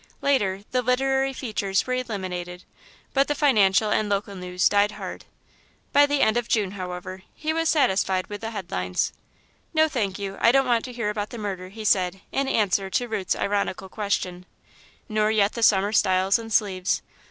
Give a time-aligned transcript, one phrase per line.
[0.23, 2.63] Later, the literary features were eliminated,
[3.13, 5.25] but the financial and local news died hard.
[5.93, 9.13] By the end of June, however, he was satisfied with the headlines.
[9.75, 12.89] "No, thank you, I don't want to hear about the murder," he said, in answer
[12.89, 14.47] to Ruth's ironical question,
[15.07, 17.03] "nor yet the Summer styles in sleeves.